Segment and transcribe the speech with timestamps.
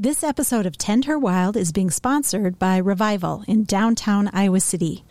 [0.00, 5.04] This episode of Tend Her Wild is being sponsored by Revival in downtown Iowa City.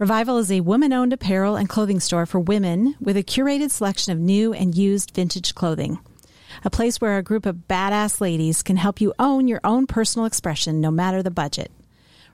[0.00, 4.12] Revival is a woman owned apparel and clothing store for women with a curated selection
[4.12, 6.00] of new and used vintage clothing.
[6.64, 10.26] A place where a group of badass ladies can help you own your own personal
[10.26, 11.70] expression no matter the budget.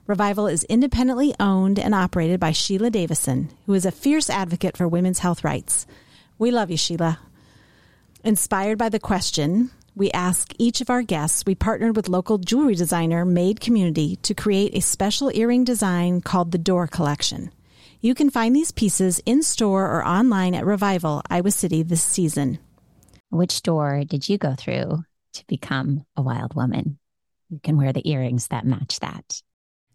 [0.07, 4.87] Revival is independently owned and operated by Sheila Davison, who is a fierce advocate for
[4.87, 5.85] women's health rights.
[6.39, 7.19] We love you, Sheila.
[8.23, 9.69] Inspired by the question,
[9.99, 14.33] we ask each of our guests, we partnered with local jewelry designer Made Community to
[14.33, 17.51] create a special earring design called the Door Collection.
[17.99, 22.59] You can find these pieces in store or online at Revival, Iowa City this season.
[23.29, 26.97] Which door did you go through to become a wild woman?
[27.49, 29.41] You can wear the earrings that match that.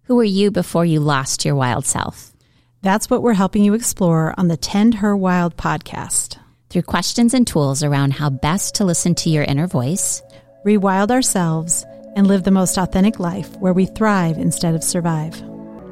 [0.03, 2.35] Who were you before you lost your wild self?
[2.83, 6.37] That's what we're helping you explore on the Tend Her Wild podcast.
[6.75, 10.21] Through questions and tools around how best to listen to your inner voice,
[10.67, 15.41] rewild ourselves, and live the most authentic life where we thrive instead of survive.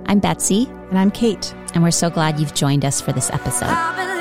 [0.06, 0.66] I'm Betsy.
[0.90, 1.54] And I'm Kate.
[1.74, 4.11] And we're so glad you've joined us for this episode.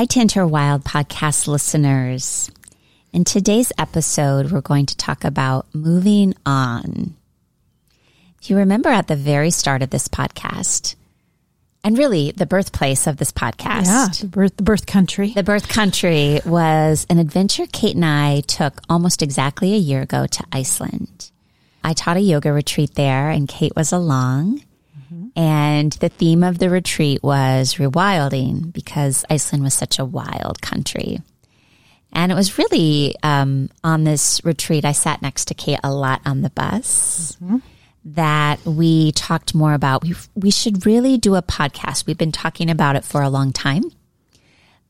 [0.00, 2.50] Hi, Tend Her Wild podcast listeners.
[3.12, 7.16] In today's episode, we're going to talk about moving on.
[8.40, 10.94] If you remember at the very start of this podcast,
[11.84, 15.68] and really the birthplace of this podcast, yeah, the birth, the birth country, the birth
[15.68, 21.30] country was an adventure Kate and I took almost exactly a year ago to Iceland.
[21.84, 24.62] I taught a yoga retreat there, and Kate was along.
[25.36, 31.20] And the theme of the retreat was rewilding because Iceland was such a wild country.
[32.12, 36.20] And it was really um, on this retreat, I sat next to Kate a lot
[36.26, 37.36] on the bus.
[37.42, 37.58] Mm-hmm.
[38.02, 40.02] That we talked more about.
[40.02, 42.06] We we should really do a podcast.
[42.06, 43.82] We've been talking about it for a long time,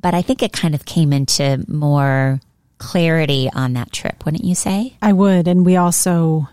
[0.00, 2.40] but I think it kind of came into more
[2.78, 4.96] clarity on that trip, wouldn't you say?
[5.02, 5.48] I would.
[5.48, 6.48] And we also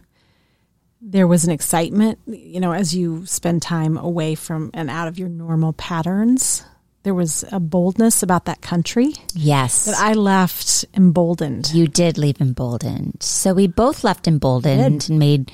[1.02, 5.20] there was an excitement, you know, as you spend time away from and out of
[5.20, 6.64] your normal patterns.
[7.04, 9.14] There was a boldness about that country.
[9.34, 9.86] Yes.
[9.86, 11.72] That I left emboldened.
[11.72, 13.24] You did leave emboldened.
[13.24, 15.52] So we both left emboldened and made,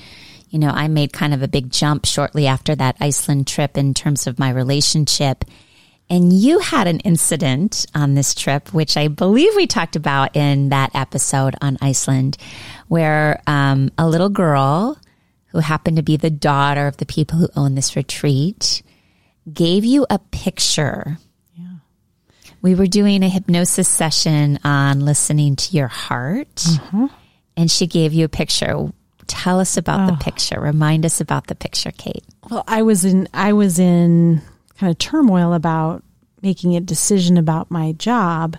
[0.48, 3.94] you know, I made kind of a big jump shortly after that Iceland trip in
[3.94, 5.44] terms of my relationship.
[6.10, 10.70] And you had an incident on this trip, which I believe we talked about in
[10.70, 12.36] that episode on Iceland,
[12.88, 14.98] where um, a little girl
[15.54, 18.82] who happened to be the daughter of the people who own this retreat,
[19.50, 21.16] gave you a picture.
[21.56, 21.76] Yeah.
[22.60, 27.06] We were doing a hypnosis session on listening to your heart, mm-hmm.
[27.56, 28.92] and she gave you a picture.
[29.28, 30.06] Tell us about oh.
[30.12, 30.60] the picture.
[30.60, 32.24] Remind us about the picture, Kate.
[32.50, 34.42] Well, I was in I was in
[34.76, 36.02] kind of turmoil about
[36.42, 38.56] making a decision about my job.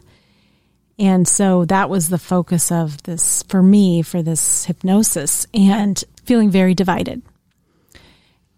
[0.98, 5.46] And so that was the focus of this for me for this hypnosis.
[5.54, 7.22] And feeling very divided.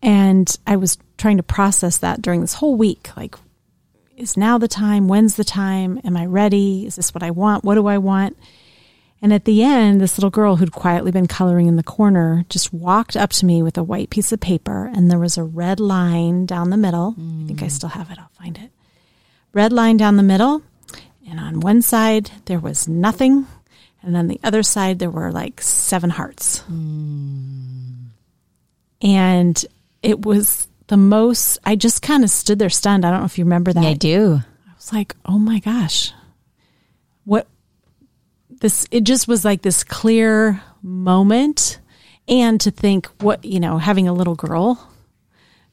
[0.01, 3.09] And I was trying to process that during this whole week.
[3.17, 3.35] Like,
[4.15, 5.07] is now the time?
[5.07, 5.99] When's the time?
[6.03, 6.85] Am I ready?
[6.85, 7.63] Is this what I want?
[7.63, 8.37] What do I want?
[9.21, 12.71] And at the end, this little girl who'd quietly been coloring in the corner just
[12.71, 15.79] walked up to me with a white piece of paper, and there was a red
[15.79, 17.13] line down the middle.
[17.13, 17.45] Mm.
[17.45, 18.19] I think I still have it.
[18.19, 18.69] I'll find it.
[19.53, 20.61] Red line down the middle.
[21.27, 23.47] And on one side, there was nothing.
[24.01, 26.61] And then the other side, there were like seven hearts.
[26.71, 28.07] Mm.
[29.01, 29.65] And
[30.01, 33.05] it was the most, I just kind of stood there stunned.
[33.05, 33.83] I don't know if you remember that.
[33.83, 34.41] Yeah, I do.
[34.67, 36.13] I was like, oh my gosh.
[37.25, 37.47] What
[38.49, 41.79] this, it just was like this clear moment.
[42.29, 44.91] And to think what, you know, having a little girl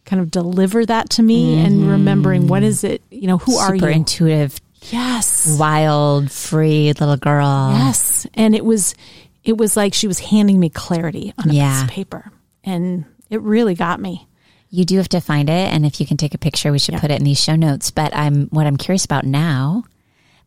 [0.04, 1.66] kind of deliver that to me mm-hmm.
[1.66, 3.86] and remembering what is it, you know, who Super are you?
[3.86, 4.60] intuitive
[4.91, 5.57] Yes.
[5.59, 7.72] Wild, free little girl.
[7.72, 8.27] Yes.
[8.34, 8.95] And it was
[9.42, 11.72] it was like she was handing me clarity on a yeah.
[11.72, 12.33] piece of paper.
[12.63, 14.27] And it really got me.
[14.71, 16.95] You do have to find it and if you can take a picture we should
[16.95, 17.01] yeah.
[17.01, 17.91] put it in these show notes.
[17.91, 19.84] But I'm what I'm curious about now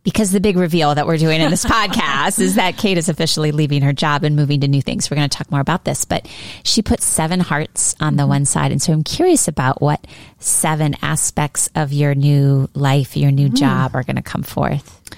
[0.04, 3.52] because the big reveal that we're doing in this podcast is that Kate is officially
[3.52, 5.10] leaving her job and moving to new things.
[5.10, 6.28] We're going to talk more about this, but
[6.64, 8.30] she put seven hearts on the mm-hmm.
[8.30, 8.72] one side.
[8.72, 10.06] And so I'm curious about what
[10.40, 13.56] seven aspects of your new life, your new mm.
[13.56, 15.02] job are going to come forth.
[15.12, 15.16] I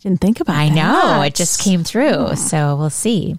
[0.00, 0.74] didn't think about I that.
[0.74, 1.22] know.
[1.22, 2.10] It just came through.
[2.14, 2.34] Oh.
[2.34, 3.38] So we'll see.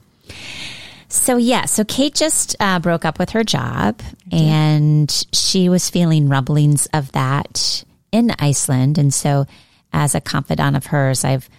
[1.13, 4.01] So yeah, so Kate just uh, broke up with her job,
[4.31, 8.97] and she was feeling rumblings of that in Iceland.
[8.97, 9.45] And so,
[9.93, 11.49] as a confidant of hers, I've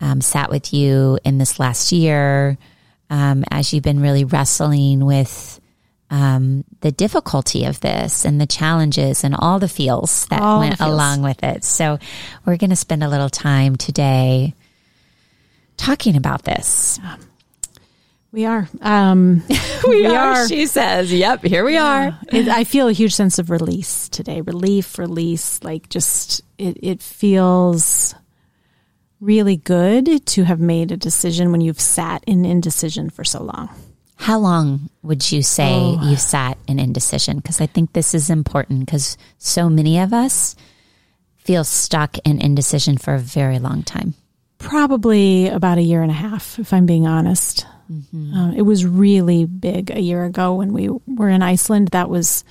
[0.00, 2.56] um, sat with you in this last year
[3.10, 5.60] um, as you've been really wrestling with
[6.10, 10.78] um, the difficulty of this and the challenges and all the feels that All went
[10.78, 10.90] feels.
[10.90, 11.64] along with it.
[11.64, 11.98] So,
[12.46, 14.54] we're going to spend a little time today
[15.76, 16.98] talking about this.
[18.38, 18.68] We are.
[18.80, 19.42] Um,
[19.88, 20.46] We, are.
[20.46, 24.42] She says, "Yep, here we are." it, I feel a huge sense of release today.
[24.42, 25.64] Relief, release.
[25.64, 26.76] Like just it.
[26.80, 28.14] It feels
[29.18, 33.70] really good to have made a decision when you've sat in indecision for so long.
[34.14, 36.08] How long would you say Oh.
[36.08, 37.38] you sat in indecision?
[37.38, 40.54] Because I think this is important because so many of us
[41.38, 44.14] feel stuck in indecision for a very long time.
[44.58, 47.66] Probably about a year and a half, if I'm being honest.
[48.34, 51.88] Um, it was really big a year ago when we were in Iceland.
[51.88, 52.44] That was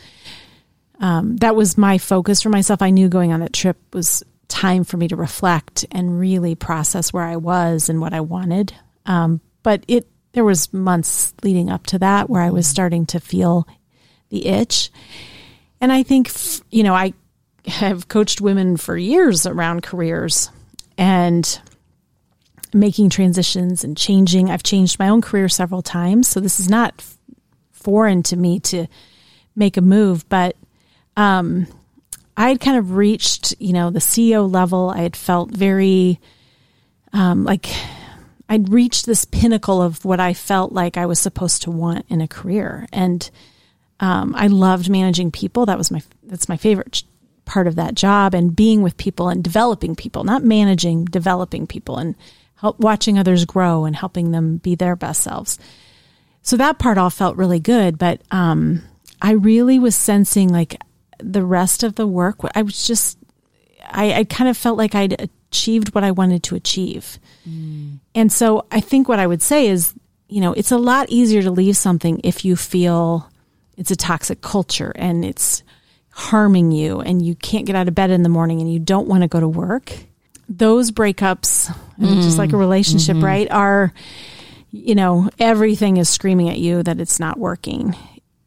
[0.99, 2.81] um, that was my focus for myself.
[2.81, 7.13] I knew going on that trip was time for me to reflect and really process
[7.13, 8.73] where I was and what I wanted.
[9.05, 13.19] Um, but it there was months leading up to that where I was starting to
[13.19, 13.67] feel
[14.29, 14.91] the itch,
[15.79, 17.13] and I think f- you know I
[17.67, 20.49] have coached women for years around careers
[20.97, 21.61] and
[22.73, 24.49] making transitions and changing.
[24.49, 27.03] I've changed my own career several times, so this is not
[27.71, 28.87] foreign to me to
[29.55, 30.55] make a move, but
[31.15, 31.67] um,
[32.35, 34.89] I had kind of reached, you know, the CEO level.
[34.89, 36.19] I had felt very
[37.13, 37.67] um, like
[38.49, 42.21] I'd reached this pinnacle of what I felt like I was supposed to want in
[42.21, 43.29] a career, and
[43.99, 45.65] um, I loved managing people.
[45.65, 47.03] That was my that's my favorite
[47.45, 51.97] part of that job, and being with people and developing people, not managing, developing people,
[51.97, 52.15] and
[52.57, 55.57] help watching others grow and helping them be their best selves.
[56.41, 58.81] So that part all felt really good, but um,
[59.21, 60.81] I really was sensing like
[61.19, 62.37] the rest of the work.
[62.55, 63.17] I was just,
[63.85, 67.19] I, I kind of felt like I'd achieved what I wanted to achieve.
[68.15, 69.93] And so I think what I would say is,
[70.27, 73.29] you know, it's a lot easier to leave something if you feel
[73.77, 75.63] it's a toxic culture and it's
[76.09, 79.07] harming you and you can't get out of bed in the morning and you don't
[79.07, 79.93] want to go to work.
[80.49, 83.25] Those breakups, I mean, just like a mm, relationship, mm-hmm.
[83.25, 83.93] right, are,
[84.71, 87.95] you know, everything is screaming at you that it's not working.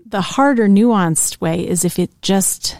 [0.06, 2.76] The harder, nuanced way is if it just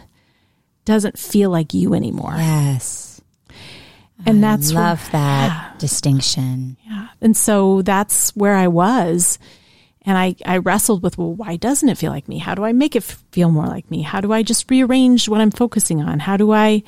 [0.84, 2.34] doesn't feel like you anymore.
[2.36, 3.20] Yes,
[4.26, 6.76] And that's where- love that distinction.
[6.86, 7.08] Yeah.
[7.20, 9.38] And so that's where I was.
[10.06, 12.38] And I, I wrestled with, well, why doesn't it feel like me?
[12.38, 14.00] How do I make it f- feel more like me?
[14.00, 16.20] How do I just rearrange what I'm focusing on?
[16.20, 16.82] How do I,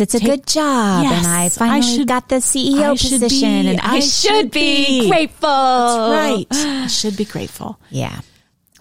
[0.00, 3.68] it's a good job, Yes, and I I finally should- got the CEO position, be-
[3.70, 5.08] and I, I should, be, be.
[5.08, 5.48] grateful.
[5.48, 6.46] right.
[6.50, 7.78] I should be grateful.
[7.90, 8.20] Yeah.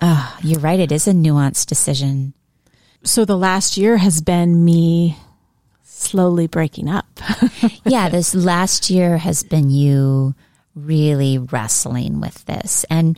[0.01, 0.79] Oh, you're right.
[0.79, 2.33] It is a nuanced decision.
[3.03, 5.17] So the last year has been me
[5.83, 7.05] slowly breaking up.
[7.85, 10.35] yeah, this last year has been you
[10.75, 12.83] really wrestling with this.
[12.89, 13.17] And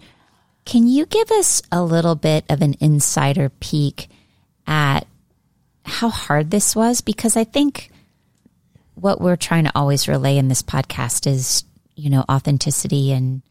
[0.65, 4.07] can you give us a little bit of an insider peek
[4.67, 5.07] at
[5.85, 7.01] how hard this was?
[7.01, 7.91] Because I think
[8.95, 11.63] what we're trying to always relay in this podcast is,
[11.95, 13.41] you know, authenticity and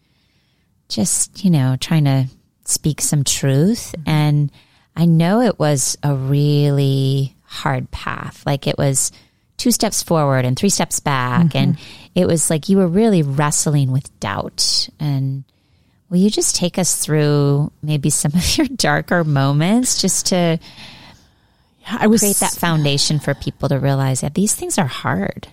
[0.89, 2.27] just, you know, trying to
[2.65, 3.95] speak some truth.
[3.99, 4.11] Mm-hmm.
[4.11, 4.53] And
[4.97, 8.43] I know it was a really hard path.
[8.45, 9.13] Like it was
[9.57, 11.47] two steps forward and three steps back.
[11.47, 11.59] Mm-hmm.
[11.59, 11.79] And
[12.15, 14.89] it was like you were really wrestling with doubt.
[14.99, 15.45] And
[16.11, 20.59] will you just take us through maybe some of your darker moments just to
[21.87, 25.49] I was create that foundation for people to realize that these things are hard?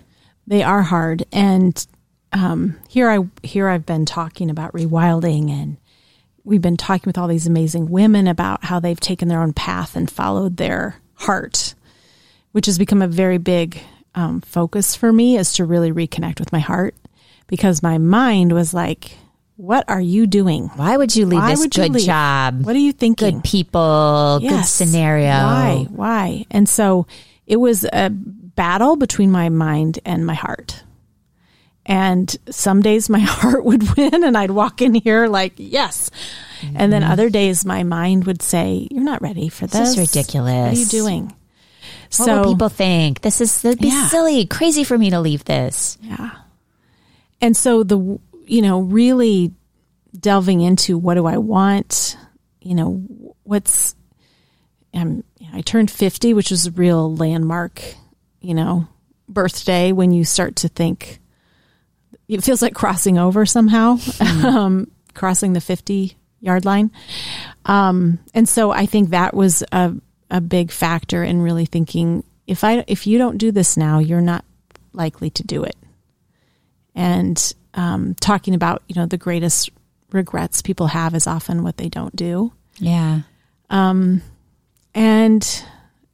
[0.46, 1.86] They are hard, and
[2.32, 5.76] um, here I here I've been talking about rewilding, and
[6.44, 9.94] we've been talking with all these amazing women about how they've taken their own path
[9.94, 11.74] and followed their heart,
[12.52, 13.80] which has become a very big
[14.14, 16.94] um, focus for me, is to really reconnect with my heart,
[17.46, 19.16] because my mind was like,
[19.62, 20.68] "What are you doing?
[20.74, 22.66] Why would you leave Why this good job?
[22.66, 23.36] What are you thinking?
[23.36, 25.30] Good people, good scenario.
[25.30, 25.86] Why?
[25.88, 26.46] Why?
[26.50, 27.06] And so
[27.46, 30.82] it was a battle between my mind and my heart.
[31.86, 36.10] And some days my heart would win and I'd walk in here like, yes.
[36.74, 39.74] And then other days my mind would say, you're not ready for this.
[39.74, 39.84] Mm-hmm.
[40.00, 40.68] This is ridiculous.
[40.68, 41.24] What are you doing?
[41.26, 41.34] What
[42.10, 43.20] so will people think?
[43.20, 44.08] This is that'd be Yeah.
[44.08, 45.98] silly, crazy for me to leave this.
[46.02, 46.30] Yeah.
[47.40, 48.18] And so the
[48.52, 49.50] you know really
[50.18, 52.18] delving into what do I want,
[52.60, 53.02] you know,
[53.44, 53.96] what's
[54.92, 57.82] um, I turned 50, which was a real landmark,
[58.42, 58.86] you know,
[59.26, 61.18] birthday when you start to think
[62.28, 63.96] it feels like crossing over somehow.
[64.20, 66.90] um, crossing the 50 yard line.
[67.64, 69.94] Um, and so I think that was a,
[70.30, 74.20] a big factor in really thinking if I if you don't do this now, you're
[74.20, 74.44] not
[74.92, 75.76] likely to do it.
[76.94, 79.70] And um, talking about you know the greatest
[80.10, 82.52] regrets people have is often what they don't do.
[82.78, 83.20] Yeah.
[83.70, 84.22] Um,
[84.94, 85.64] and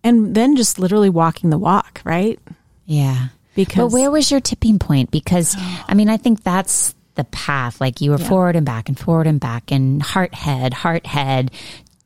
[0.05, 2.39] and then just literally walking the walk, right?
[2.87, 3.29] Yeah.
[3.55, 5.11] Because But where was your tipping point?
[5.11, 5.57] Because
[5.89, 7.81] I mean, I think that's the path.
[7.81, 8.29] Like you were Yeah.
[8.29, 11.51] forward and back and forward and back and heart head, heart head,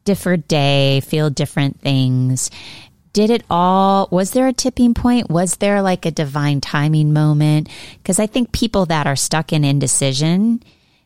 [0.04, 2.50] different day, feel different things.
[3.12, 5.28] Did it all, was there a tipping point?
[5.28, 7.68] Was there like a divine timing moment?
[7.98, 10.62] Because I think people that are stuck in indecision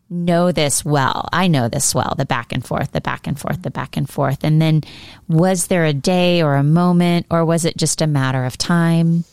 [0.08, 1.28] know this well.
[1.32, 4.08] I know this well, the back and forth, the back and forth, the back and
[4.08, 4.44] forth.
[4.44, 4.82] And then
[5.28, 9.24] was there a day or a moment, or was it just a matter of time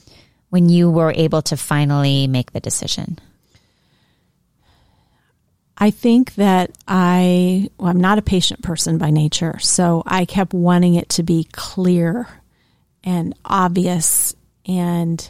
[0.49, 3.19] when you were able to finally make the decision?
[5.77, 10.53] I think that I, well, I'm not a patient person by nature, so I kept
[10.53, 12.27] wanting it to be clear
[13.03, 14.35] and obvious.
[14.65, 15.29] And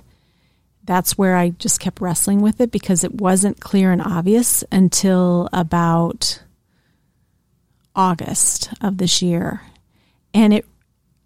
[0.84, 5.50] that's where I just kept wrestling with it because it wasn't clear and obvious until
[5.54, 6.42] about
[7.96, 9.62] August of this year.
[10.34, 10.66] And it,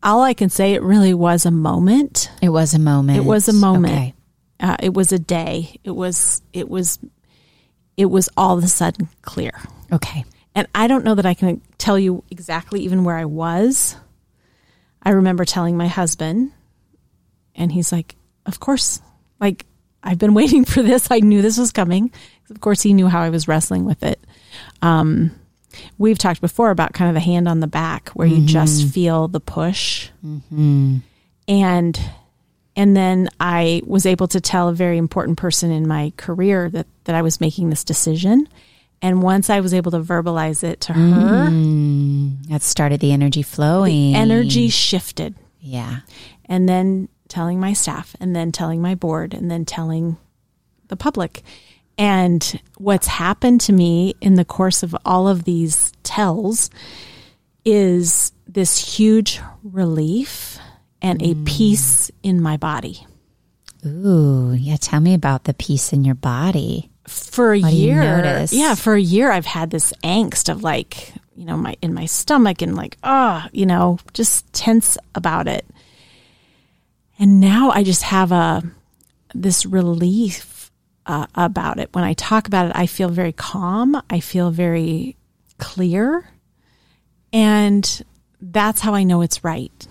[0.03, 2.29] all I can say, it really was a moment.
[2.41, 3.17] It was a moment.
[3.17, 3.93] It was a moment.
[3.93, 4.13] Okay.
[4.59, 5.79] Uh, it was a day.
[5.83, 6.99] It was, it was,
[7.95, 9.51] it was all of a sudden clear.
[9.91, 10.25] Okay.
[10.55, 13.95] And I don't know that I can tell you exactly even where I was.
[15.07, 16.51] I remember telling my husband,
[17.55, 19.01] and he's like, Of course,
[19.39, 19.65] like,
[20.03, 21.09] I've been waiting for this.
[21.09, 22.11] I knew this was coming.
[22.49, 24.19] Of course, he knew how I was wrestling with it.
[24.81, 25.31] Um,
[25.97, 29.29] we've talked before about kind of the hand on the back where you just feel
[29.29, 30.09] the push.
[31.47, 31.99] And
[32.75, 36.85] and then I was able to tell a very important person in my career that,
[37.05, 38.49] that I was making this decision.
[39.01, 43.43] And once I was able to verbalize it to her, mm, That started the energy
[43.43, 44.15] flowing.
[44.15, 45.35] energy shifted.
[45.59, 45.99] Yeah.
[46.45, 50.17] And then telling my staff, and then telling my board, and then telling
[50.87, 51.43] the public.
[51.97, 56.69] And what's happened to me in the course of all of these tells
[57.65, 60.57] is this huge relief
[61.01, 61.45] and a mm.
[61.45, 63.05] peace in my body.
[63.85, 64.77] Ooh, yeah.
[64.77, 66.89] Tell me about the peace in your body.
[67.07, 68.01] For a What year
[68.53, 72.05] yeah for a year i've had this angst of like you know my in my
[72.05, 75.65] stomach and like oh you know just tense about it.
[77.19, 78.61] And now i just have a
[79.33, 80.71] this relief
[81.05, 81.89] uh, about it.
[81.93, 84.01] When i talk about it i feel very calm.
[84.09, 85.15] I feel very
[85.57, 86.29] clear.
[87.33, 88.03] And
[88.41, 89.87] that's how i know it's right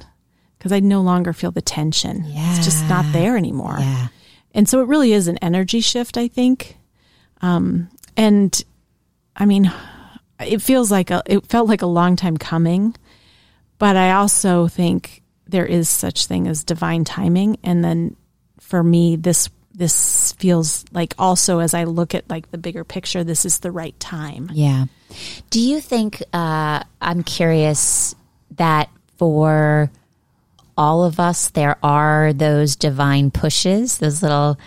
[0.58, 2.25] because i no longer feel the tension.
[2.56, 3.76] It's just not there anymore.
[3.78, 4.08] Yeah.
[4.52, 6.76] and so it really is an energy shift, I think.
[7.40, 8.64] Um, and
[9.36, 9.72] I mean,
[10.40, 12.94] it feels like a, it felt like a long time coming,
[13.78, 17.58] but I also think there is such thing as divine timing.
[17.62, 18.16] And then
[18.58, 23.22] for me, this, this feels like also as I look at like the bigger picture,
[23.22, 24.50] this is the right time.
[24.52, 24.86] Yeah.
[25.50, 28.14] Do you think, uh, I'm curious
[28.56, 28.88] that
[29.18, 29.90] for
[30.76, 34.58] all of us, there are those divine pushes, those little,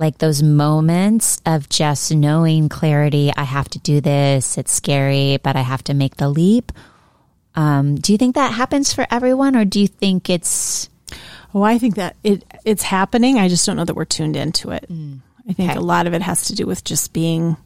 [0.00, 3.30] like those moments of just knowing clarity.
[3.36, 4.58] I have to do this.
[4.58, 6.72] It's scary, but I have to make the leap.
[7.54, 10.88] Um, do you think that happens for everyone, or do you think it's
[11.52, 13.38] Oh, I think that it, it's happening.
[13.38, 14.86] I just don't know that we're tuned into it.
[14.88, 15.78] I think Okay.
[15.78, 17.56] a lot of it has to do with just being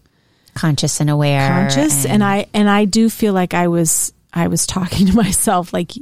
[0.54, 1.46] conscious and aware?
[1.48, 5.72] conscious and, I and I do feel like I was I was talking to myself
[5.72, 5.92] like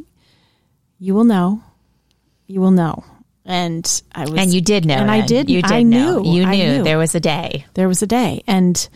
[0.98, 1.62] you will know
[2.46, 3.04] you will know
[3.44, 6.20] and I was and you did know, and I did You did I know.
[6.20, 6.82] knew You knew knew.
[6.84, 7.66] there was a day.
[7.74, 8.88] there was a day and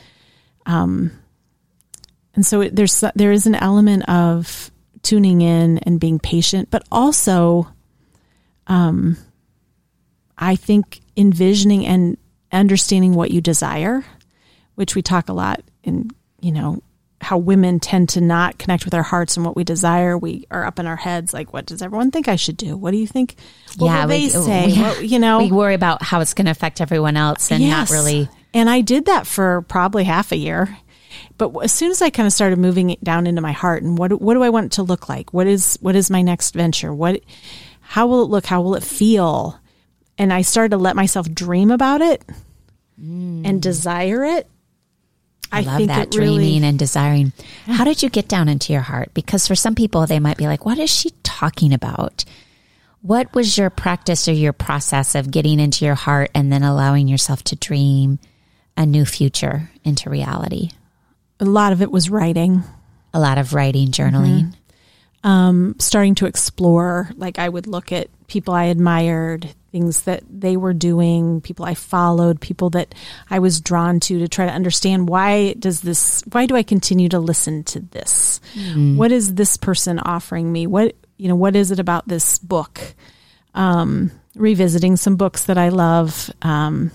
[0.67, 1.11] um
[2.35, 4.71] and so it, there's there is an element of
[5.03, 7.67] tuning in and being patient but also
[8.67, 9.17] um
[10.39, 12.17] I think envisioning and
[12.53, 14.05] understanding what you desire
[14.75, 16.11] which we talk a lot in
[16.41, 16.83] you know
[17.27, 20.65] how women tend to not connect with our hearts and what we desire we are
[20.65, 23.07] up in our heads like what does everyone think I should do what do you
[23.07, 23.35] think
[23.77, 26.35] what Yeah, will we- they say we- what, you know We worry about how it's
[26.35, 27.91] going to affect everyone else and Yes.
[27.91, 28.29] not really.
[28.55, 30.79] And I did that for probably half a year.
[31.37, 33.99] But as soon as I kind of started moving it down into my heart and
[33.99, 35.35] what what do I want it to look like?
[35.35, 36.95] What is what is my next venture?
[36.95, 37.21] What
[37.81, 38.47] how will it look?
[38.47, 39.59] How will it feel?
[40.17, 42.23] And I started to let myself dream about it
[43.03, 43.43] mm.
[43.45, 44.49] and desire it.
[45.53, 47.33] I, love think that it really- dreaming and desiring.
[47.67, 49.15] How did you get down into your heart?
[49.15, 52.25] Because for some people, they might be like, "What is she talking about?"
[53.03, 57.07] What was your practice or your process of getting into your heart and then allowing
[57.07, 58.19] yourself to dream
[58.77, 60.71] a new future into reality?
[61.39, 62.65] a lot of it was writing.
[63.13, 64.55] A lot of writing, journaling.
[65.23, 67.11] um, starting to explore.
[67.17, 71.75] Like I would look at people I admired, things that they were doing, people I
[71.75, 72.95] followed, people that
[73.29, 77.11] I was drawn to to try to understand why does this, why do I continue
[77.11, 78.41] to listen to this?
[78.97, 80.67] What is this person offering me?
[80.67, 82.81] What, you know, what is it about this book?
[83.55, 86.91] Um, revisiting some books that I love, um,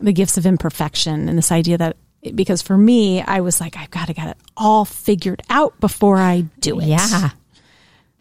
[0.00, 1.96] The Gifts of Imperfection, and this idea that
[2.34, 6.18] because for me, I was like, I've got to get it all figured out before
[6.18, 6.86] I do it.
[6.86, 7.30] Yeah.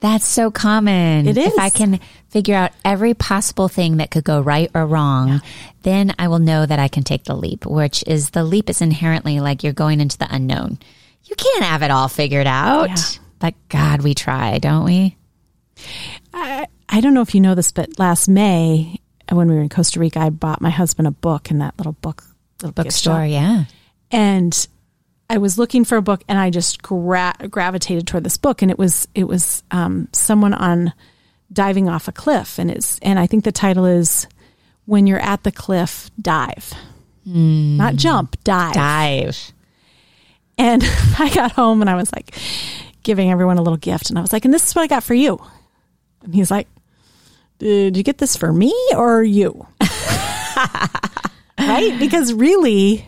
[0.01, 1.27] That's so common.
[1.27, 5.41] It If I can figure out every possible thing that could go right or wrong,
[5.83, 8.81] then I will know that I can take the leap, which is the leap is
[8.81, 10.79] inherently like you're going into the unknown.
[11.25, 12.89] You can't have it all figured out.
[12.89, 13.21] Yeah.
[13.39, 15.15] But God, we try, don't we?
[16.33, 18.99] I, I don't know if you know this, but last May
[19.31, 21.93] when we were in Costa Rica, I bought my husband a book in that little
[21.93, 22.23] book
[22.61, 23.65] little Bookstore, yeah.
[24.11, 24.67] and
[25.31, 28.69] I was looking for a book, and I just gra- gravitated toward this book, and
[28.69, 30.91] it was it was um, someone on
[31.53, 34.27] diving off a cliff, and it's and I think the title is
[34.85, 36.73] "When You're at the Cliff, Dive."
[37.77, 38.73] Not jump, dive.
[38.73, 39.53] Dive.
[40.57, 40.83] And
[41.19, 42.35] I got home and I was like
[43.03, 44.09] giving everyone a little gift.
[44.09, 45.39] And I was like, and this is what I got for you.
[46.23, 46.67] And he's like,
[47.59, 49.67] did you get this for me or you?
[51.59, 51.95] right?
[51.99, 53.07] Because really,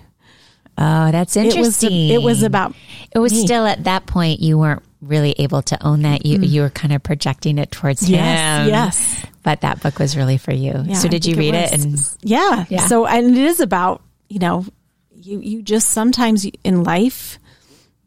[0.78, 2.10] Oh, that's it was, interesting.
[2.10, 2.76] it was about,
[3.12, 3.46] It was me.
[3.46, 6.26] still at that point you weren't really able to own that.
[6.26, 6.46] You mm-hmm.
[6.46, 8.70] you were kind of projecting it towards yes, him.
[8.70, 9.26] yes.
[9.44, 10.84] But that book was really for you.
[10.86, 11.72] Yeah, so did you read it?
[11.72, 11.84] was.
[11.84, 12.66] And yeah.
[12.70, 12.88] Yeah.
[12.88, 14.66] So, and it is about, you know,
[15.14, 17.40] you, you just sometimes in life,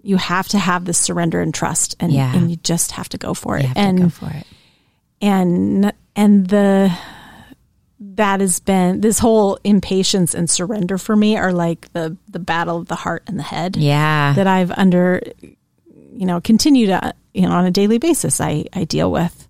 [0.03, 2.35] you have to have this surrender and trust and, Yeah.
[2.35, 3.63] and you just have to go for it.
[3.63, 4.47] you have and to go for it.
[5.21, 6.91] and and the
[7.99, 12.77] that has been this whole impatience and surrender for me are like the the battle
[12.79, 14.35] of the heart and the head Yeah.
[14.35, 15.23] that I've under
[16.13, 19.49] you know continue to you know on a daily basis I I deal with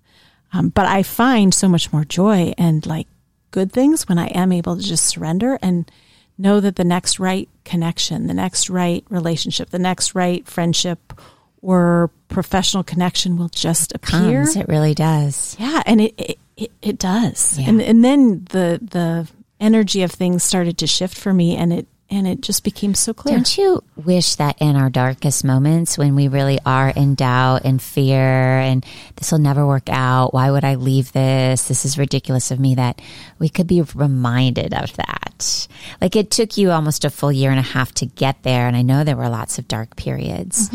[0.53, 3.07] um, but I find so much more joy and like
[3.51, 5.89] good things when I am able to just surrender and
[6.37, 11.13] know that the next right connection the next right relationship the next right friendship
[11.61, 14.55] or professional connection will just appear Comes.
[14.55, 15.55] It really does.
[15.59, 17.57] yeah, and it it, it, it does.
[17.57, 17.69] Yeah.
[17.69, 19.27] And and then the the
[19.59, 23.13] energy of things started to shift for me and it and it just became so
[23.13, 23.35] clear.
[23.35, 27.81] Don't you wish that in our darkest moments when we really are in doubt and
[27.81, 28.85] fear and
[29.17, 31.67] this will never work out, why would I leave this?
[31.67, 33.01] This is ridiculous of me that
[33.39, 35.67] we could be reminded of that.
[35.99, 38.67] Like it took you almost a full year and a half to get there.
[38.67, 40.69] And I know there were lots of dark periods.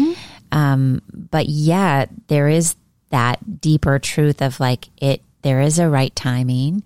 [0.53, 2.77] Um, but yeah, there is
[3.09, 6.83] that deeper truth of like it, there is a right timing.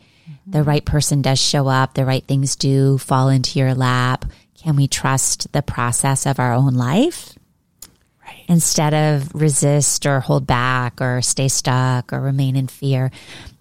[0.47, 1.95] The right person does show up.
[1.95, 4.25] The right things do fall into your lap.
[4.55, 7.35] Can we trust the process of our own life?
[8.25, 8.45] Right.
[8.49, 13.11] Instead of resist or hold back or stay stuck or remain in fear.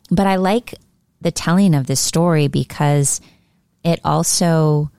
[0.09, 0.75] But I like
[1.21, 3.21] the telling of this story because
[3.83, 4.91] it also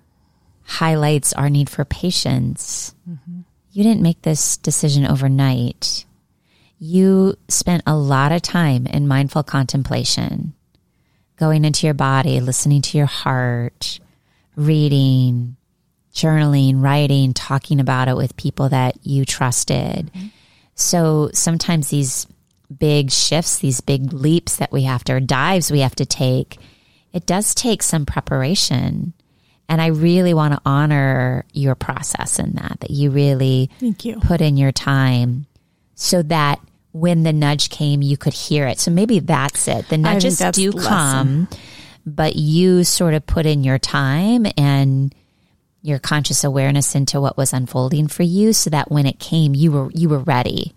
[0.65, 2.95] highlights our need for patience.
[3.09, 3.41] Mm-hmm.
[3.73, 6.06] You didn't make this decision overnight.
[6.79, 10.55] You spent a lot of time in mindful contemplation,
[11.37, 13.99] going into your body, listening to your heart,
[14.57, 15.57] reading,
[16.13, 20.11] journaling, writing, talking about it with people that you trusted.
[20.75, 22.27] So sometimes these
[22.77, 26.59] big shifts, these big leaps that we have to, or dives we have to take,
[27.13, 29.13] it does take some preparation.
[29.69, 34.21] And I really want to honor your process in that, that you really Thank you.
[34.21, 35.47] put in your time
[35.97, 36.61] so that
[36.93, 38.79] when the nudge came, you could hear it.
[38.79, 39.89] So maybe that's it.
[39.89, 41.49] The nudges do the come,
[42.07, 45.13] but you sort of put in your time and
[45.83, 49.73] your conscious awareness into what was unfolding for you so that when it came, you
[49.73, 50.73] were, you were ready.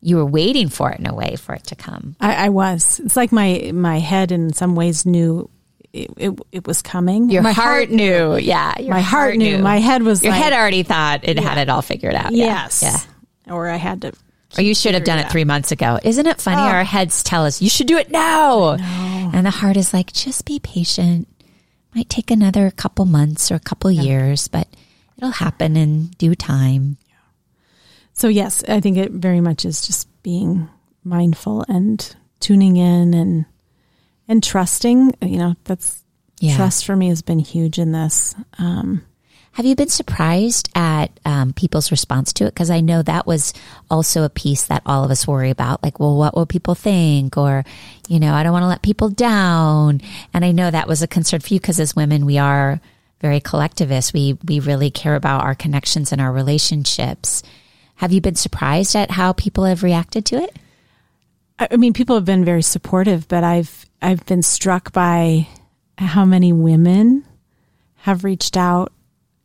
[0.00, 2.16] You were waiting for it in a way for it to come.
[2.20, 2.98] I, I was.
[2.98, 5.48] It's like my my head in some ways knew
[5.92, 7.30] it, it, it was coming.
[7.30, 8.36] Your my heart, knew.
[8.36, 8.74] Yeah.
[8.88, 9.58] My heart knew.
[9.58, 12.32] My head was your like, head already thought it had it all figured out.
[12.32, 12.46] Yeah.
[12.46, 12.82] Yes.
[12.82, 13.54] Yeah.
[13.54, 14.12] Or I had to
[14.58, 15.98] Or you should have done it three months ago.
[16.02, 16.60] Isn't it funny?
[16.60, 18.72] Our heads tell us you should do it now.
[19.34, 21.26] And the heart is like, just be patient.
[21.94, 24.68] Might take another couple months or a couple years, but
[25.16, 26.98] it'll happen in due time.
[28.14, 30.68] So yes, I think it very much is just being
[31.02, 33.46] mindful and tuning in and
[34.28, 35.14] and trusting.
[35.22, 36.02] You know, that's
[36.40, 36.56] Yeah.
[36.56, 38.34] trust for me has been huge in this.
[38.58, 39.02] Um,
[39.52, 42.54] Have you been surprised at um, people's response to it?
[42.54, 43.52] Because I know that was
[43.90, 45.82] also a piece that all of us worry about.
[45.82, 47.36] Like, well, what will people think?
[47.36, 47.62] Or,
[48.08, 50.00] you know, I don't want to let people down.
[50.32, 52.80] And I know that was a concern for you because as women, we are
[53.20, 54.14] very collectivist.
[54.14, 57.42] We we really care about our connections and our relationships.
[57.96, 60.56] have you been surprised at how people have reacted to it?
[61.58, 65.46] I mean, people have been very supportive, but I've I've been struck by
[65.98, 67.24] how many women
[67.98, 68.92] have reached out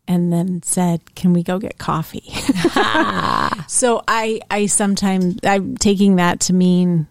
[0.08, 2.24] and then said, "Can we go get coffee?"
[3.68, 7.08] so I I sometimes I'm taking that to mean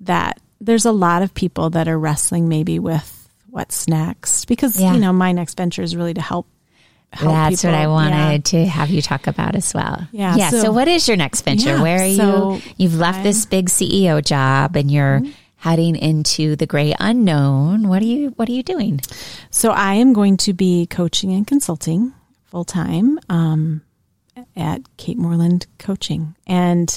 [0.00, 4.94] that there's a lot of people that are wrestling maybe with what's next because Yeah.
[4.94, 6.46] you know my next venture is really to help.
[7.12, 7.72] help That's people.
[7.74, 8.64] what I wanted Yeah.
[8.64, 10.06] to have you talk about as well.
[10.12, 10.50] Yeah, Yeah.
[10.50, 11.70] So, so- what is your next venture?
[11.76, 12.62] Yeah, Where are so you?
[12.76, 15.30] You've left this big CEO job and you're Mm-hmm.
[15.56, 17.88] heading into the gray unknown.
[17.88, 19.00] What are you, what are you doing?
[19.50, 22.12] So I am going to be coaching and consulting
[22.50, 23.82] full time um,
[24.56, 26.88] at Kate Moreland Coaching, and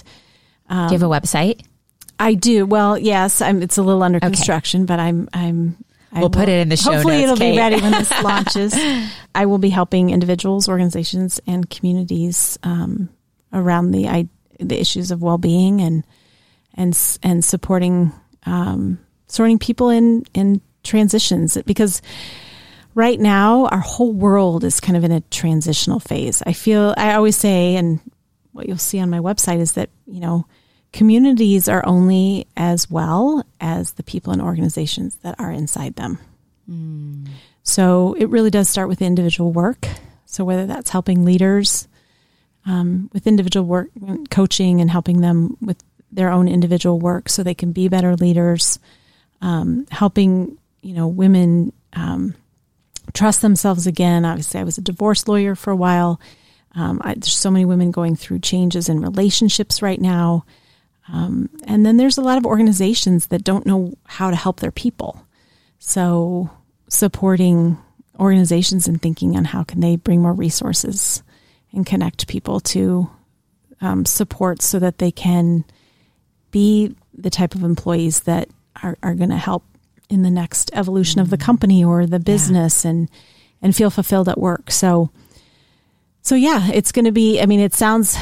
[0.70, 1.64] Do you have a website?
[2.20, 2.66] I do.
[2.66, 5.78] Well, yes, I'm, it's a little under construction, but I'm I'm.
[6.12, 7.52] I We'll put it in the show Hopefully, notes, it'll Kate.
[7.54, 8.76] be ready when this launches.
[9.34, 13.10] I will be helping individuals, organizations, and communities um,
[13.52, 14.28] around the I,
[14.60, 16.04] the issues of well being and
[16.76, 18.12] and and supporting
[18.46, 22.02] um, supporting people in in transitions because
[22.96, 26.44] right now our whole world is kind of in a transitional phase.
[26.46, 28.00] I feel I always say, and
[28.52, 30.46] what you'll see on my website is that you know
[30.92, 36.20] communities are only as well as the people and organizations that are inside them.
[37.64, 39.88] So it really does start with individual work.
[40.26, 41.88] So whether that's helping leaders
[42.66, 43.90] um, with individual work,
[44.30, 48.80] coaching, and helping them with their own individual work so they can be better leaders,
[49.42, 52.36] um, helping you know women um,
[53.14, 54.26] trust themselves again.
[54.26, 56.20] Obviously, I was a divorce lawyer for a while.
[56.76, 60.46] Um, I, there's so many women going through changes in relationships right now.
[61.08, 64.72] Um, and then there's a lot of organizations that don't know how to help their
[64.72, 65.26] people.
[65.80, 66.50] So
[66.88, 67.78] supporting
[68.20, 71.24] organizations and thinking on how can they bring more resources
[71.72, 73.10] and connect people to
[73.82, 75.66] um, support so that they can
[76.52, 78.48] be the type of employees that
[78.82, 79.64] are, are going to help
[80.10, 83.10] in the next evolution of the company or the business and
[83.62, 84.72] and feel fulfilled at work.
[84.72, 85.10] So
[86.22, 88.18] so yeah, it's going to be I mean it sounds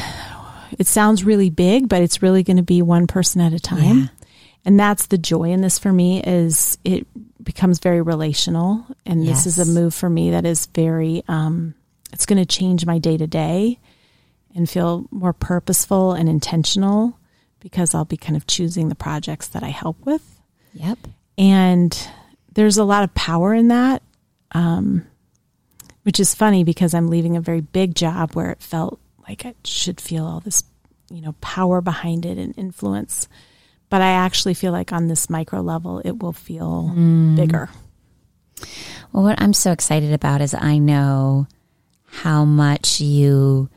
[0.77, 3.97] it sounds really big, but it's really going to be one person at a time.
[3.97, 4.07] Yeah.
[4.63, 7.07] And that's the joy in this for me is it
[7.43, 11.73] becomes very relational and this is a move for me that is very um
[12.13, 13.79] it's going to change my day to day
[14.53, 17.17] and feel more purposeful and intentional
[17.59, 20.39] because I'll be kind of choosing the projects that I help with
[20.73, 20.99] Yep.
[21.41, 22.09] And
[22.53, 24.01] there's a lot of power in that
[24.51, 25.05] um,
[26.03, 29.53] which is funny because i'm leaving a very big job where it felt like i
[29.63, 30.63] should feel all this
[31.11, 33.27] you know power behind it and influence.
[33.89, 36.89] But i actually feel like on this micro level it will feel
[37.35, 37.69] bigger.
[39.11, 41.47] Well, what I'm so excited about is I know
[42.05, 43.69] how much you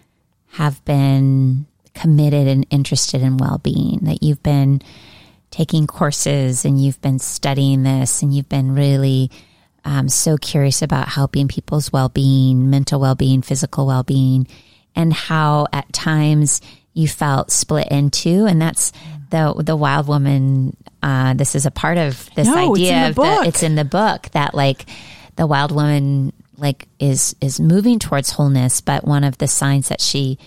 [0.53, 4.83] have been committed and interested in well being, that you've been
[5.55, 9.31] taking courses and you've been studying this and you've been really
[9.85, 14.49] um, so curious about helping people's well being, mental well being, physical well being,
[14.97, 16.61] and how at times
[16.93, 18.47] you felt split into.
[18.47, 18.91] And that's
[19.31, 20.77] the, the wild woman.
[21.01, 23.77] Uh, this is a part of this No, it's idea the of the, it's in
[23.77, 24.87] the book that like
[25.37, 30.01] the wild woman like is is moving towards wholeness but one of the signs that
[30.01, 30.39] she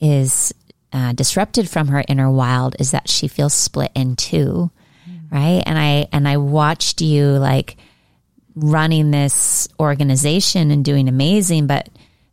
[0.00, 0.52] is
[0.92, 4.70] uh, disrupted from her inner wild is that she feels split in two
[5.30, 7.76] right and i and i watched you like
[8.54, 11.88] running this organization and doing amazing but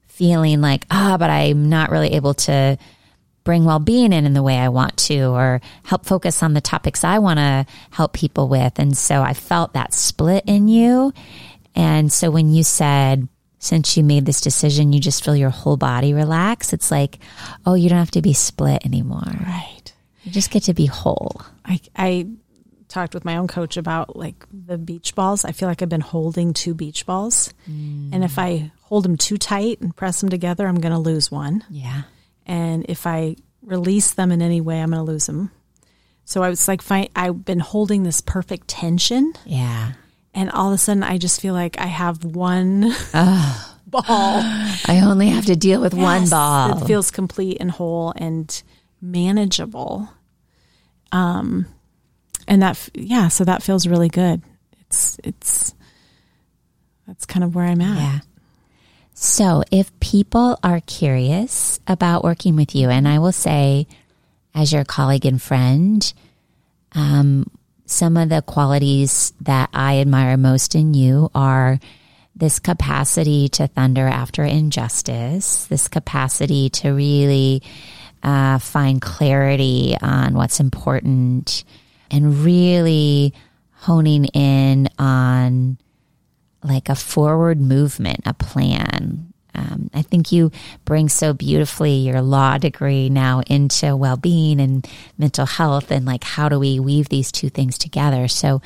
[0.08, 2.78] feeling like ah but i'm not really able to
[3.50, 7.04] bring well-being in in the way I want to or help focus on the topics
[7.04, 8.78] I want to help people with.
[8.78, 11.14] And so I felt that split in you.
[11.74, 13.28] And so when you said,
[13.60, 17.20] since you made this decision, you just feel your whole body relax, it's like,
[17.66, 19.22] oh, you don't have to be split anymore.
[19.46, 19.94] right
[20.24, 21.42] You just get to be whole.
[21.66, 22.28] I, I
[22.88, 25.46] talked with my own coach about like the beach balls.
[25.46, 27.54] I feel like I've been holding two beach balls.
[27.70, 28.10] Mm.
[28.14, 31.30] And if I hold them too tight and press them together, I'm going to lose
[31.30, 31.64] one.
[31.70, 32.04] Yeah.
[32.48, 35.52] and if I release them in any way, I'm going to lose them.
[36.26, 39.92] So I was like, fi- I've been holding this perfect tension, Yeah.
[40.34, 44.04] And all of a sudden, I just feel like I have one ball.
[44.06, 46.82] I only have to deal with one ball.
[46.82, 48.62] It feels complete and whole and
[49.02, 50.10] manageable.
[51.12, 51.66] Um,
[52.48, 54.42] and that, yeah, so that feels really good.
[54.82, 55.74] It's it's
[57.08, 57.98] that's kind of where I'm at.
[57.98, 58.20] Yeah.
[59.14, 63.86] So, if people are curious about working with you, and I will say,
[64.56, 66.14] as your colleague and friend,
[66.94, 67.46] um,
[67.90, 71.80] some of the qualities that I admire most in you are
[72.36, 77.64] this capacity to thunder after injustice, this capacity to really
[78.24, 81.64] uh, find clarity on what's important
[82.12, 83.34] and really
[83.74, 85.78] honing in on
[86.64, 89.29] like a forward movement, a plan.
[89.56, 90.52] Um, I think you
[90.86, 96.24] bring so beautifully your law degree now into well being and mental health, and like
[96.24, 98.28] how do we weave these two things together?
[98.28, 98.62] So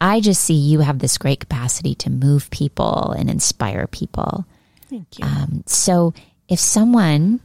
[0.00, 4.44] I just see you have this great capacity to move people and inspire people.
[4.88, 5.24] Thank you.
[5.24, 6.14] Um, so
[6.48, 7.40] if someone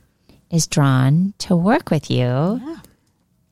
[0.49, 2.77] is drawn to work with you, yeah.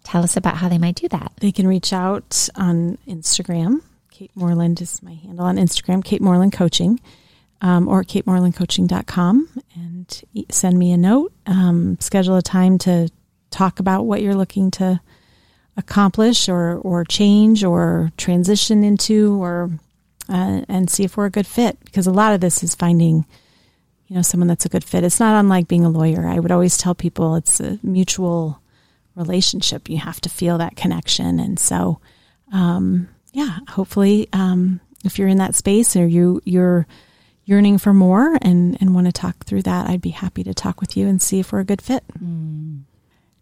[0.03, 1.31] tell us about how they might do that.
[1.39, 3.81] They can reach out on Instagram.
[4.11, 6.99] Kate Moreland is my handle on Instagram, Kate Moreland Coaching,
[7.61, 11.31] um, or katemorelandcoaching.com and send me a note.
[11.45, 13.09] Um, schedule a time to
[13.51, 14.99] talk about what you're looking to
[15.77, 19.69] accomplish or, or change or transition into or
[20.29, 23.25] uh, and see if we're a good fit because a lot of this is finding
[24.07, 25.03] you know someone that's a good fit.
[25.03, 26.27] It's not unlike being a lawyer.
[26.27, 28.61] I would always tell people it's a mutual
[29.15, 29.89] relationship.
[29.89, 31.39] You have to feel that connection.
[31.39, 31.99] And so
[32.51, 36.87] um, yeah hopefully um, if you're in that space or you you're
[37.51, 40.79] yearning for more and and want to talk through that i'd be happy to talk
[40.79, 42.81] with you and see if we're a good fit mm.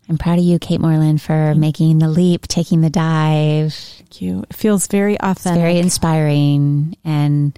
[0.09, 3.75] I'm proud of you, Kate Moreland, for making the leap, taking the dive.
[3.75, 4.43] Thank you.
[4.49, 5.51] It feels very authentic.
[5.51, 6.97] It's very inspiring.
[7.05, 7.57] And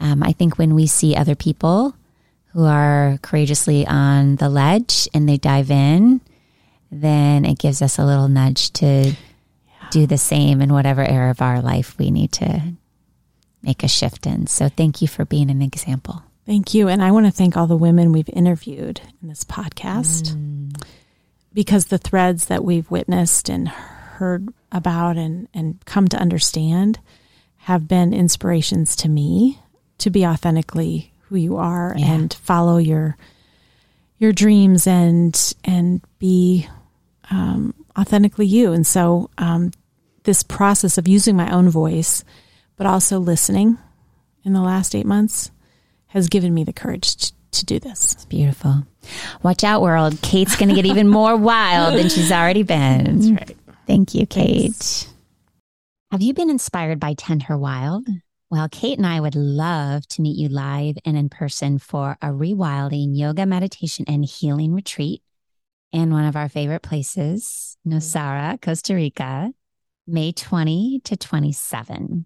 [0.00, 1.94] um, I think when we see other people
[2.52, 6.22] who are courageously on the ledge and they dive in,
[6.90, 9.14] then it gives us a little nudge to yeah.
[9.90, 12.62] do the same in whatever area of our life we need to
[13.62, 14.46] make a shift in.
[14.46, 16.22] So thank you for being an example.
[16.46, 16.88] Thank you.
[16.88, 20.34] And I want to thank all the women we've interviewed in this podcast.
[20.34, 20.72] Mm
[21.52, 26.98] because the threads that we've witnessed and heard about and, and come to understand
[27.56, 29.58] have been inspirations to me
[29.98, 32.12] to be authentically who you are yeah.
[32.12, 33.16] and follow your
[34.18, 36.66] your dreams and and be
[37.30, 38.72] um, authentically you.
[38.72, 39.72] And so um,
[40.24, 42.24] this process of using my own voice,
[42.80, 43.76] but also listening
[44.42, 45.50] in the last eight months
[46.06, 48.14] has given me the courage to, to do this.
[48.14, 48.86] It's beautiful.
[49.42, 50.18] Watch out, world.
[50.22, 53.04] Kate's going to get even more wild than she's already been.
[53.04, 53.38] That's mm.
[53.38, 53.56] right.
[53.86, 54.72] Thank you, Kate.
[54.72, 55.12] Thanks.
[56.10, 58.08] Have you been inspired by Tend Her Wild?
[58.48, 62.28] Well, Kate and I would love to meet you live and in person for a
[62.28, 65.20] rewilding yoga, meditation, and healing retreat
[65.92, 69.52] in one of our favorite places, Nosara, Costa Rica,
[70.06, 72.24] May 20 to 27.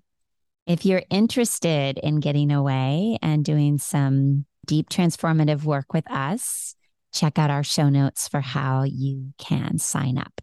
[0.67, 6.75] If you're interested in getting away and doing some deep transformative work with us,
[7.13, 10.41] check out our show notes for how you can sign up.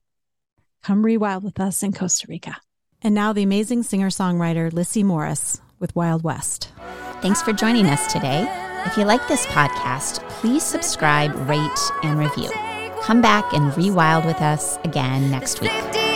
[0.84, 2.58] Come rewild with us in Costa Rica.
[3.02, 6.70] And now the amazing singer songwriter Lissy Morris with Wild West.
[7.22, 8.48] Thanks for joining us today.
[8.86, 12.52] If you like this podcast, please subscribe, rate, and review.
[13.02, 16.11] Come back and rewild with us again next week.